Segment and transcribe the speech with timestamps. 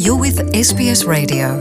[0.00, 1.60] You're with SBS Radio.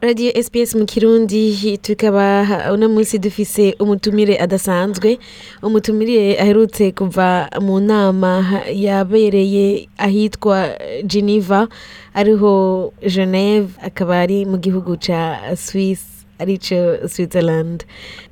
[0.00, 5.18] radiyo SPS mu kirundi tukaba uno munsi dufise umutumire adasanzwe.
[5.62, 10.68] Umutumire aherutse kuva mu nama yabereye ahitwa
[11.04, 11.68] geneva
[12.14, 17.84] ariho geneve akaba ari mu gihugu ca Swiss arico Switzerland.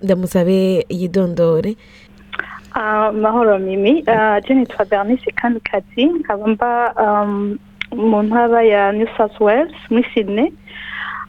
[0.03, 1.77] Ndamusabe yidondore.
[2.75, 6.73] Ah, mahoro mimi Ah, je nitwa bernice kamikazi nkaba mba
[7.95, 10.51] mu ntara ya new south wales muri sydney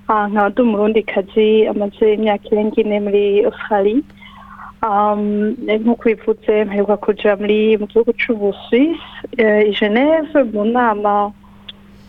[0.09, 4.01] nkaba ndi umurundikazi amaze imyaka irenga ine muri australie
[4.81, 5.53] um,
[5.83, 9.01] nk'uko bivutse mperuka kuja muri mu gihugu c'ubuswiss
[9.37, 11.31] eh, i geneve mu nama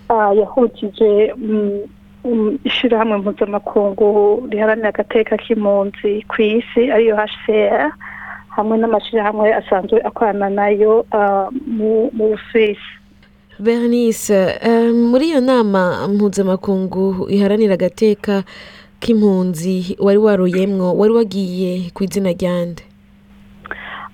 [0.08, 1.34] ah, yahujije
[2.64, 4.08] ishirahamwe mpuzamakungu
[4.50, 7.92] riharanira agateka k'impunzi kw'isi ariyo hcr
[8.56, 12.80] hamwe n'amashirahamwe asanzwe akorana na yo ah, mu Busuwisi.
[13.58, 18.44] Bernice eh, muri iyo nama mpuzamakungu iharanira agateka
[19.00, 22.82] k'impunzi wari waruyemwo wari wagiye ku izina ryande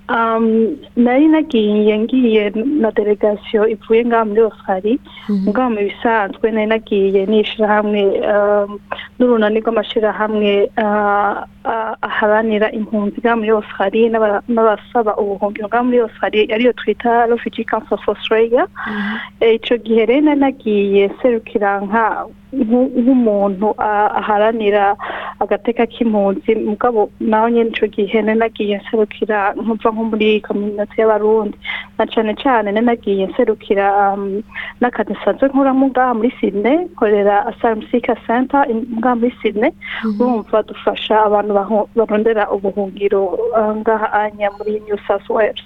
[0.09, 7.25] Um, nari nagiye ngiye na delegasiyo ivuye ngaha muri Australie mugabo mu bisanzwe nari nagiye
[7.27, 8.77] n'ishirahamwe um,
[9.19, 16.51] n'urunani rw'amashirahamwe ah, ah, aharanira impunzi ngaha muri Australie n'aba- n'abasaba ubuhungiro ngaha muri Australie
[16.55, 18.67] ariyo twita Refugee Council of Australia.
[19.41, 24.97] Eh, ico gihe rero nari nagiye serukira nka nku- nk'umuntu ah, aharanira
[25.41, 26.55] agateka k'impunzi.
[26.69, 31.57] Mugabo naho nyene ico gihe nari nagiye nserukira nkuva nko muri community y'abarundi.
[31.99, 34.43] Na cane cane nari nagiye nserukira um,
[34.81, 38.67] n'akazi nsanzwe nkoramwo ngaha muri Sydney nkorera Asylum Seeker Center
[38.99, 39.73] ngaha muri Sydney.
[40.21, 41.53] Urumva dufasha abantu
[41.97, 45.61] barondera ubuhungiro ah, ngaha anya muri New South Wales.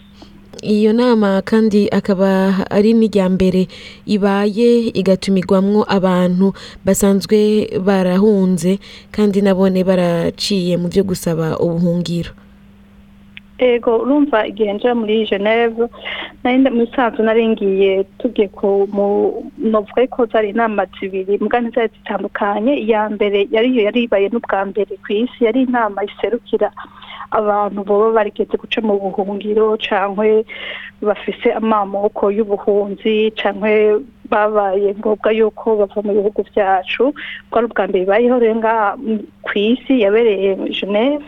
[0.63, 3.69] Iyo nama kandi akaba ari n'irya mbere
[4.09, 8.79] ibaye igatumirwamwo abantu basanzwe barahunze
[9.13, 12.33] kandi nabone baraciye mu byo gusaba ubuhungiro.
[13.59, 15.89] Ego urumva igihe nja muri geneve
[16.47, 18.87] nari nda- mu bisanzwe nari ngiye tugiye ku
[19.59, 21.39] novuga ko zari inama zibiri.
[21.43, 22.73] Muga ntizari zitandukanye.
[22.87, 25.43] Iya mbere yari yo yari ibaye n'ubwa mbere ku isi.
[25.45, 26.71] Yari inama iserukira
[27.35, 30.47] abantu boba barigeze guca mu buhungiro cankwe
[31.03, 33.99] bafise amamoko y'ubuhunzi cankwe
[34.31, 37.11] babaye ngombwa yuko bava mu bihugu vyacu.
[37.51, 41.27] Bwari ubwa mbere bibayeho rero mm, kw'isi yabereye geneve.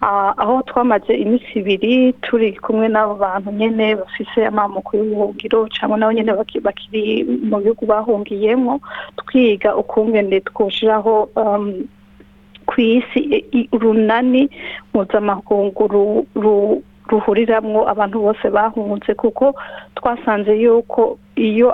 [0.00, 6.60] Aho twamaze iminsi ibiri turi kumwe n'abo bantu nyene bafise amamoko y'ubuhungiro cyangwa nabo baki-
[6.62, 8.80] bakiri mu bihugu bahungiyemo
[9.16, 11.82] twiga ukungene twoshiraho um,
[12.68, 14.50] kw'isi i- i- urunani
[14.94, 15.88] mpuzamakungu
[17.08, 19.54] ru- ru- ruhuriramwo abantu bose bahunze kuko
[19.94, 21.72] twasanze yuko iyo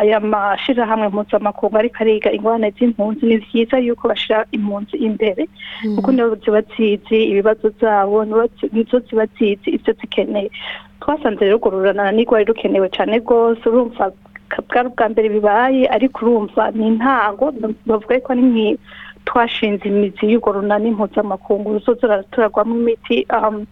[0.00, 5.48] aya mashirahamwe mpuzamakungu ariko ariga ingorane z'impunzi ni vyiza yuko bashira impunzi imbere
[5.96, 10.50] kuko nibo ziba zizi ibibazo zi- nizo ziba zizi ivyo zikeneye.
[11.00, 14.12] Twasanze rero urwo runani rwari rukenewe cane rwose urumva
[14.68, 17.52] bwari ubwa mbere bibaye ariko urumva ni intango
[17.86, 18.78] bavuga ko ari nki
[19.24, 23.66] twashinze imizi y'urwo runani mpuzamakungu ruzoza ruraturagwamo imiti um,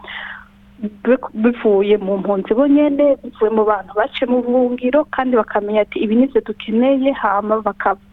[1.35, 6.17] bivuye mu mpunzi bo nyene bivuye mu bantu bace mu buhungiro kandi bakamenya ati ibi
[6.17, 7.63] nivyo dukeneye hama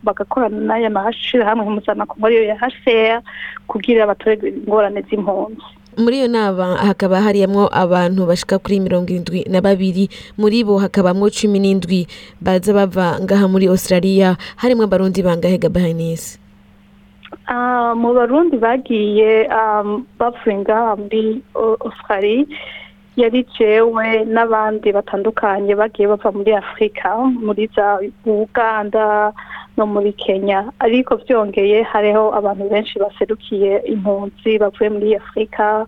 [0.03, 3.21] bagakorana n'aya mashirahamwe mpuzamakungu ariyo ya HCR
[3.67, 5.61] kugira batorerwe ingorane z'impunzi.
[5.97, 11.29] Muri iyo nama hakaba hariyemwo abantu bashika kuri mirongo irindwi na babiri muri bo hakabamwo
[11.33, 12.05] cumi n'indwi
[12.41, 16.46] baza bava ngaha muri australia harimwo abarundi bangahe gabahanisi Ah,
[17.95, 22.45] mu barundi bagiye um, bavuye ngaha muri australie
[23.17, 29.33] yari jewe n'abandi batandukanye bagiye bava muri afurika muri za uganda
[29.77, 30.71] no muri kenya.
[30.79, 35.85] Ariko vyongeye hariho abantu benshi baserukiye impunzi bavuye muri afurika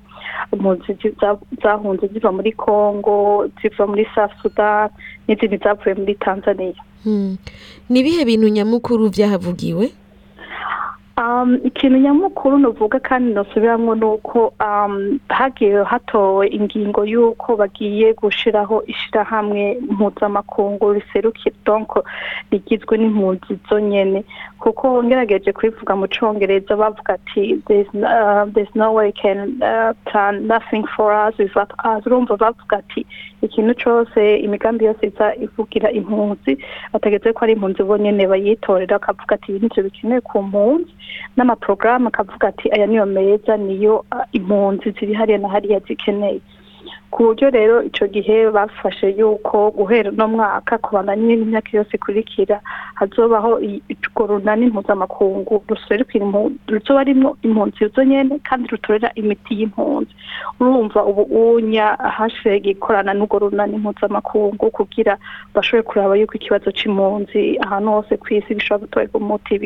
[0.53, 4.89] impunzi zi- za- zahunze ziva muri congo ziva muri south sudan
[5.27, 6.81] n'izindi zavuye muri tanzania.
[7.03, 7.38] Hmm.
[7.89, 9.85] ni ibihe bintu nyamukuru vyahavugiwe?
[9.85, 10.08] Um,
[11.63, 20.94] ikintu nyamukuru novuga kandi nosubiramwo nuko um, hagiye hatowe ingingo y'uko bagiye gushiraho ishirahamwe mpuzamakungu
[20.94, 21.56] riserukira.
[21.66, 21.89] Donc
[22.51, 24.24] rigizwe n'impunzi zonyene
[24.60, 30.83] kuko ngerageje kubivuga mu congereza bavuga ati there's, uh, no way can uh, plan nothing
[30.95, 32.06] for us without us.
[32.06, 33.06] Urumva bavuga ati
[33.42, 36.57] ikintu cose imigambi yose iza ivugira impunzi.
[36.94, 40.92] Bategetse ko ari impunzi bonyene bayitorera bakavuga ati ibi nivyo bikenewe ku mpunzi
[41.38, 46.42] n'amaporogaramu akavuga ati aya niyo meza niyo ah, impunzi ziri hariya na hariya zikeneye.
[47.12, 52.62] Ku buryo rero icyo gihe bafashe yuko guhera uno mwaka kubandanya n'indi myaka yose ikurikira
[52.95, 55.63] hazobaho urwo runani mpuzamakungu
[56.69, 60.13] ruzoba rimwo impunzi zo nyene kandi rutorera imiti y'impunzi.
[60.60, 61.22] Urumva ubu
[61.56, 65.18] unya hashega ikorana n'urwo runani mpuzamakungu kugira
[65.54, 69.57] bashobore kuraba yuko ikibazo c'impunzi ahantu hose ku isi gishobora gutorerwa umuti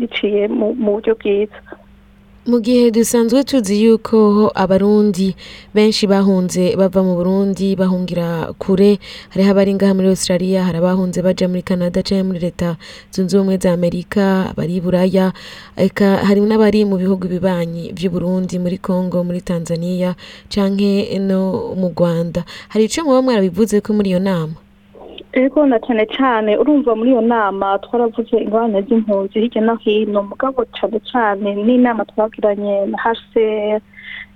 [0.00, 1.60] biciye mu buryo bwiza.
[2.48, 5.36] Mu gihe dusanzwe tuzi yuko abarundi
[5.76, 8.96] benshi bahunze bava mu burundi bahungira kure
[9.28, 12.80] hariho abari ngaha muri australia hari abahunze baja muri canada canke muri leta
[13.12, 15.36] zunze ubumwe za amerika abari buraya
[15.76, 20.16] eka hari n'abari mu bihugu bibanyi vy'uburundi muri congo muri tanzania
[20.48, 22.48] canke no mu rwanda.
[22.72, 24.56] Hari ico muba mwarabivuze ko muri iyo nama?
[25.32, 30.98] Na cyane cyane urumva muri iyo nama twaravuze ingorane z'impunzi hirya no hino mugabo cyane
[31.10, 33.78] cyane n'inama twagiranye na HCR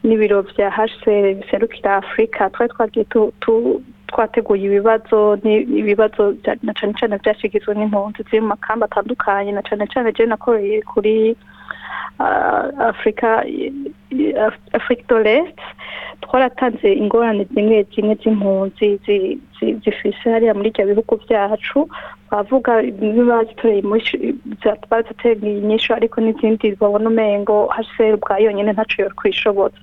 [0.04, 3.04] n'ibiro vya HCR biserukira Afurika twari twagiye
[4.06, 5.34] twateguye ibibazo
[5.82, 10.26] ibibazo bya- na cyane cyane byashigizwe n'impunzi ziri mu makamba atandukanye na cyane cyane je
[10.26, 11.34] nakoreye kuri
[12.78, 13.42] Afrika
[14.72, 15.58] Afrique de l'Est
[16.22, 19.00] twaratanze ingorane zimwe zimwe z'impunzi
[19.60, 21.88] zi- zifise hariya muri ibyo bihugu byacu
[23.00, 23.82] bimwe bazitoreye
[24.90, 29.76] bazitoreye inyishu ariko n'izindi babona umengo hasheri bwa yonyine ntaco yo kwishoboza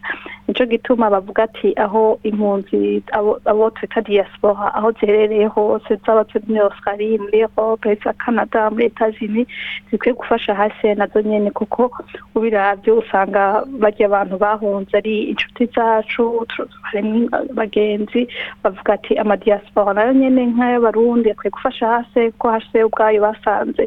[0.48, 3.04] nico gituma bavuga ati aho impunzi
[3.52, 9.48] abo twita diaspora aho ziherereye hose zaba muri Australia muri Europe za Canada muri Etats-Unis
[9.92, 11.92] zikwiye gufasha hasi na zo nyene kuko
[12.36, 16.46] ubiravye usanga barya abantu bahunze ari inshuti zacu
[17.50, 18.28] abagenzi
[18.64, 19.61] bavuga ati amadiaspora
[19.94, 23.84] na yo nyene nk'ay'abarundi akwiye gufasha hasi ko hasi ubwayo basanze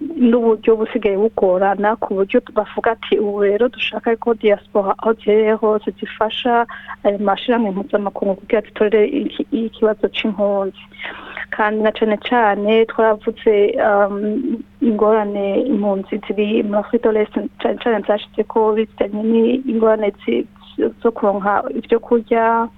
[0.00, 5.90] n'uburyo busigaye bugorana ku buryo bavuga ati ubu rero dushaka ko diaspora aho ziherereye hose
[6.00, 6.66] zifasha
[7.04, 10.82] ayo mashirahamwe mpuzamakungu kugira zitorere iki- ikibazo c'impunzi.
[11.54, 13.54] Kandi na cane cane twaravuze
[13.88, 20.10] um, ingorane impunzi ziri muri Afrika de l'Est cane cane zashize ko bijanye n'ingorane
[21.02, 22.68] zo kuronka ivyo kurya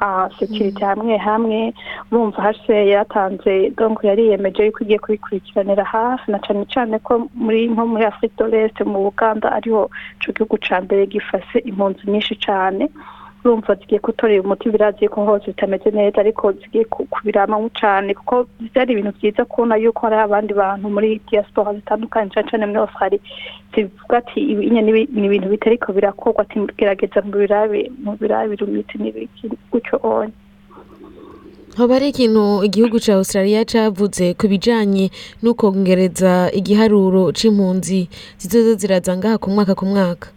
[0.00, 1.74] ah, security hamwe hamwe
[2.12, 7.86] urumva hase yatanze donc yariyemeje yuko igiye kubikurikiranira hafi na cane cane ko muri nko
[7.86, 9.90] muri Afrika de l'Est mu Buganda ariho
[10.20, 12.88] ico gihugu ca mbere gifase impunzi nyinshi cane.
[13.46, 18.46] Urumva zigiye gutorera umuti birazi ko hose bitameze neza ariko zigiye ku- kubiramamwo cane kuko
[18.74, 23.18] vyari ibintu vyiza kubona yuko hari abandi bantu muri diaspora zitandukanye cane cane muri Australia
[23.74, 24.40] zivuga ati
[25.14, 30.32] ni ibintu bitariko birakorwa ati gerageza mu birabe mu birabire imiti n'ibiki gutyo onye
[31.76, 35.10] hoba ari ikintu igihugu ca australia cavuze ku bijanye
[35.42, 38.08] n'ukongereza igiharuro c'impunzi
[38.40, 40.28] zizoza ziraza ngaha ku mwaka ku mwaka.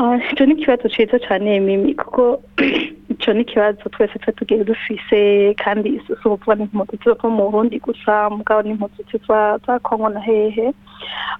[0.00, 2.40] Ah, ico ni ikibazo ciza cane mimi kuko
[3.10, 8.30] ico ni ikibazo twese twe tugiye dufise kandi si ukuvuga n'impunzi ziva mu Burundi gusa
[8.30, 10.70] mugabo n'impunzi ziva za Kongo na hehe.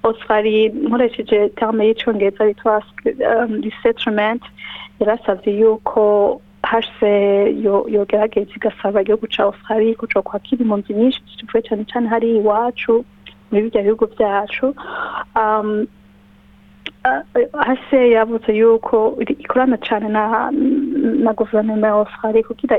[0.03, 4.43] Australia nkoresheje terme y'icongereza bitwa um, resettlement
[5.01, 7.15] yarasavye yuko hase
[7.63, 13.05] yo yogerageza igasaba igihugu ca Australia kuca kwakira impunzi nyinshi zivuye cane cane hari iwacu
[13.51, 14.75] muri birya bihugu vyacu.
[15.39, 15.87] Um,
[17.67, 22.79] hase yavuze yuko ikorana cyane na guverinoma ya Australia kugira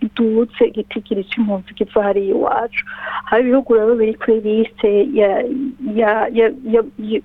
[0.00, 2.84] iduze igitigiri c'impunzi kiva hariya iwacu.
[3.24, 4.40] Hari ibihugu rero biri kuri
[5.14, 6.50] ya-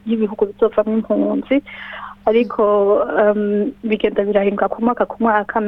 [0.05, 1.61] y'ibihugu bizovamwo impunzi.
[2.25, 5.61] Ariko um, bigenda birahinduka ku mwaka ku mwaka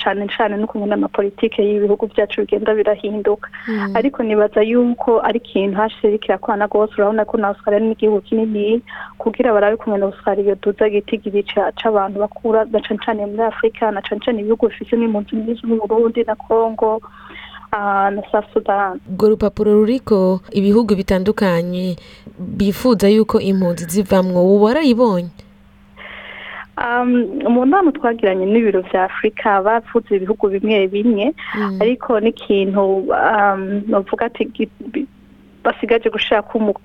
[0.00, 3.48] cane cane n'ukuntu amapolitike y'ibihugu vyacu bigenda birahinduka.
[3.94, 8.82] Ariko nibaza yuko ari ikintu hashiri kirakorana rwose urabona ko na Australia ni igihugu kinini
[9.18, 13.42] kugira barabe kumwe na Australia iyo duza gitigiri ca- c'abantu bakura na cane cane muri
[13.42, 17.00] Afrika na cane cane ibihugu bifise n'impunzi nyinshi nk'Uburundi na Congo
[17.72, 19.00] ah, na South Sudan.
[19.12, 21.96] Urwo rupapuro ruriko ibihugu bitandukanye
[22.38, 24.60] bifuza yuko impunzi zivamwo.
[24.60, 25.28] Warayibonye?
[27.52, 31.34] Mu nama twagiranye n'ibiro vya Afrika bavuze ibihugu bimwe bimwe
[31.80, 34.44] ariko n'ikintu um, novuga ati
[35.64, 36.42] basigaje gushira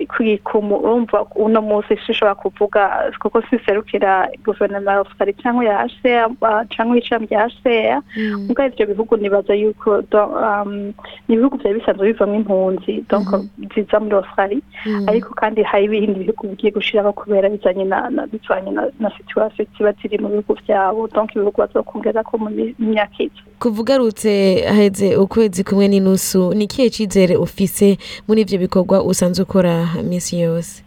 [0.08, 6.30] kwikumu urumva uno munsi sinshobora kuvuga kuko siserukira guverinoma ya Australia cyangwa ya HCR
[6.70, 8.02] cyangwa ishami rya HCR
[8.50, 10.92] ubwo ivyo bihugu nibaza yuko um,
[11.28, 13.28] ni ibihugu vyari bisanzwe bivamwo impunzi donc
[13.74, 14.60] ziza muri Australia.
[15.06, 17.84] Ariko kandi hari ibindi bihugu bigiye gushiraho kubera bizanye
[18.32, 23.42] bivanye na, situation ziba ziri mu bihugu vyabo donc ibihugu bazokongerako mu myaka iza.
[23.58, 30.36] Kuvugarutse haheze ukwezi kumwe n'inusu ni ikihe cizere ufise muri ivyo bikorwa usanzwe ukora misi
[30.40, 30.84] yose?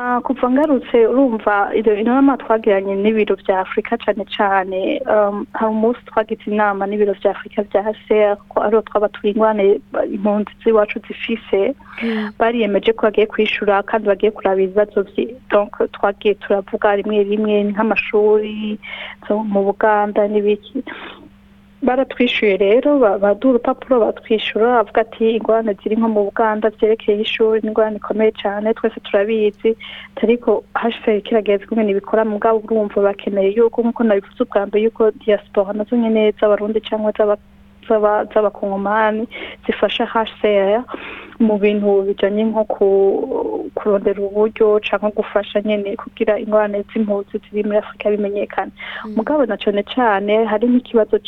[0.00, 4.78] Ah, kuva ngarutse urumva inama twagiranye n'ibiro bya afurika cyane cyane
[5.14, 9.80] um, hari umunsi twagize inama n'ibiro bya afurika bya ser ko ariho twaba turi ingwane
[10.14, 11.74] impunzi z'iwacu zifise.
[12.38, 15.02] Bariyemeje ko bagiye kwishyura kandi bagiye kuraba ibibazo
[15.94, 18.78] twagiye turavuga rimwe rimwe nk'amashuri
[19.52, 20.78] mu buganda n'ibiki.
[21.82, 27.60] Baratwishyuye rero ba- baduha urupapuro batwishyura bavuga ati ingorane ziri nko mu buganda byerekeye ishuri
[27.66, 29.70] ingorane ikomeye cyane twese turabizi.
[30.22, 35.72] Ariko hashiferi kirageze kumwe ntibikora mugabo urumva bakeneye yuko nk'uko nabivuze ubwa mbere yuko diaspora
[35.72, 37.12] na zo nyine z'abarundi cyangwa
[38.32, 39.28] z'abakongomani
[39.66, 40.82] zifasha hcr
[41.40, 47.78] mu bintu bijyanye nko ku- kurondera uburyo cyangwa gufasha nyine kugira ingorane z'impunzi ziri muri
[47.78, 48.72] afurika bimenyekane.
[49.16, 51.18] Mugabo na cyane cyane hari nk'ikibazo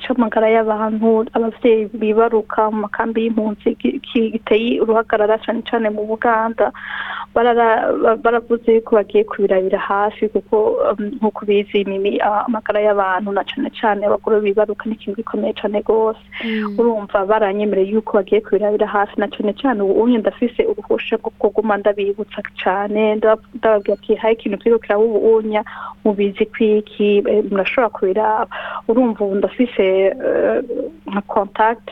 [0.00, 6.72] c'amagara y'abantu abavyeyi bibaruka mu makambi y'impunzi giteye uruhagarara cyane cyane mu buganda.
[8.24, 10.56] Baravuze yuko bagiye kubirabira hafi kuko
[10.92, 11.80] um, nk'uko ubizi
[12.20, 16.20] amagara y'abantu na cyane cyane abagore bibaruka ni ikintu gikomeye cyane rwose.
[16.78, 22.42] Urumva baranyemereye yuko bagiye kubirabira hafi na cyane cyane ubu ndafise uruhusha rwo kuguma ndabibutsa
[22.62, 25.42] cyane ndab- ndababwira ati hari ikintu kiriko kiraba ubu
[26.04, 28.46] mubizi kwiki eh, murashobora kubiraba.
[28.88, 29.82] Urumva ubu ndafise
[31.10, 31.86] nka contact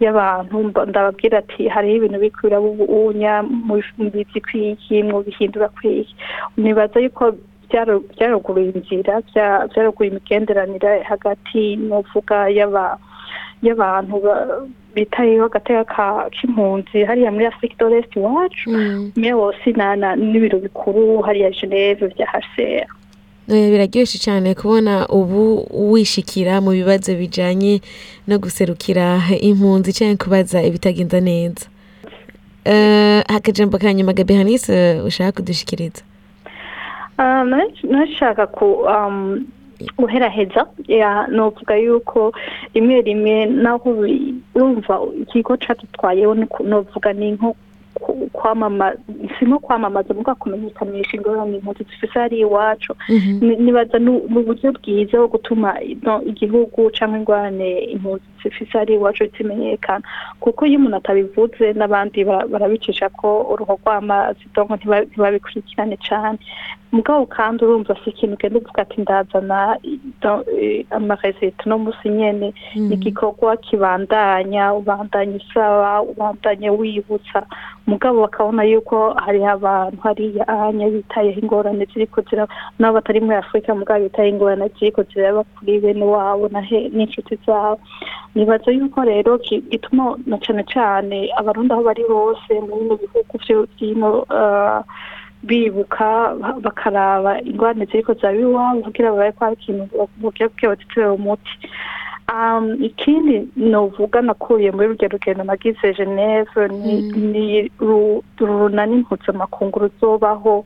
[0.00, 6.14] y'abantu mba- ndababwira ati hariho ibintu biri kubiraba ubu unya mubi- mubizi kwiki mubihindura kwiki.
[6.56, 7.24] Nibaza yuko
[8.14, 12.98] byaruguruye inzira bya- byaruguruye imigenderanire hagati novuga y'aba
[13.62, 14.46] y'abantu ba-
[14.94, 18.70] bitayeho agateka ka- k'impunzi hariya muri afurika do resiti iwacu
[19.16, 22.86] niyo wose na- na- n'ibiro bikuru hariya geneve bya hcr Eh,
[23.48, 27.80] biraryoshye cyane kubona ubu wishikira mu bibazo bijanye
[28.28, 31.66] no guserukira impunzi cyangwa kubaza ibitagenda neza.
[32.64, 36.02] Eh, akajambo ka nyuma gabe hanise ushaka kudushikiriza?
[37.18, 37.44] Ah,
[37.84, 39.46] nashaka ku um,
[39.98, 42.32] guheraheza ya novuga yuko
[42.74, 43.90] rimwe rimwe naho
[44.54, 47.56] urumva ikigo catutwayeho ni novuga ni nko
[48.32, 48.98] kwamamaza
[49.38, 52.94] si nko kwamamaza muga kumenyekanisha ingorane impunzi zifise hari iwacu.
[53.40, 55.80] Ni- nibaza nu- ni uburyo bwiza bwo gutuma
[56.26, 58.24] igihugu cyangwa ingorane impunzi
[58.78, 60.04] ari iwacu zimenyekana
[60.40, 66.38] kuko iyo umuntu atabivuze n'abandi bara- barabicisha ko uruhu rw'amazi donko ntiba- ntibabikurikirane cyane
[66.94, 69.74] mugabo kandi urumva si ikintu ugenda uvuga ati ndazana
[70.90, 72.54] amaresita no munsi nyene.
[72.74, 77.46] Ni igikorwa kibandanya ubandanya usaba ubandanya wibutsa
[77.86, 83.74] mugabo bakabona yuko hariho abantu hariya anya bitayeho ingorane ziriko ziraba nabo batari muri afurika
[83.74, 87.80] mugabo bitayeho ingorane ziriko ziraba kuri bene wabo n'inshuti zabo.
[88.34, 89.38] Nibaza yuko rero
[89.70, 94.82] gituma na cane cane abarundi aho bari bose muri bino bihugu vyo vyino ah,
[95.42, 101.54] bibuka ba- bakaraba ingorane ziriko zaba iwabo kugira babaye hari ikintu bavuga kugira bazitorere umuti.
[101.62, 101.70] Um,
[102.80, 110.64] ikindi novuga nakuye muri rurya rugendo nagize geneve ni, ni ru- urunani mpuzamakungu ruzobaho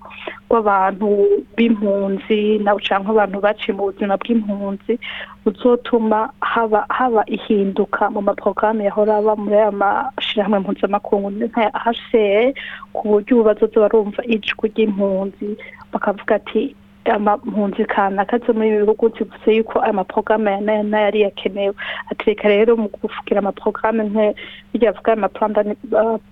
[0.50, 1.08] rw'abantu
[1.56, 4.98] b'impunzi na canke abantu baciye mu buzima bw'impunzi
[5.44, 12.52] ruzotuma haba haba ihinduka mu maporogaramu yahora aba muri aya mashirahamwe mpuzamakungu nka hcr
[12.92, 15.56] ku buryo ubu bazoza barumva ijwi ry'impunzi
[15.92, 16.74] bakavuga ati
[17.04, 20.48] amampunzi kanaka zo muri ibi bihugu zivuze yuko aya maporogaramu
[20.96, 21.74] yari yakenewe.
[22.10, 24.34] Ati reka rero mu kuvugira amaporogaramu nke
[24.72, 25.12] bijya bavuga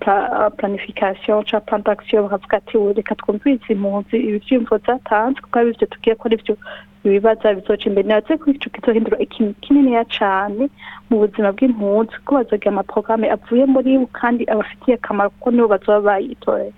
[0.06, 5.58] aya planification ca plan d'action bakavuga ati "ubu reka twumvirize impunzi ibi vyiyumvo zatanzwe kuko
[5.58, 6.56] ari ivyo tugiye ko arivyo
[7.04, 8.08] ibibaza bizoca imbere.
[8.08, 10.68] Naze ko ico kizohindura ikintu kininiya cane
[11.10, 16.00] mu buzima bw'impunzi kuko bazogira amaporogaramu avuye muri bo kandi abafitiye akamaro kuko nibo bazoba
[16.00, 16.72] bayitoreye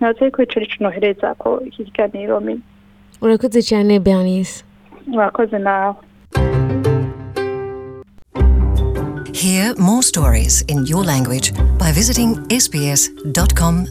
[0.00, 2.60] naze ko ico rico nohereza ko iki kiganiro mi-
[3.20, 4.64] urakoze cyane bernice
[5.06, 5.94] murakoze nawe
[9.36, 13.84] Hear more stories in your language by visiting sbs.com.au.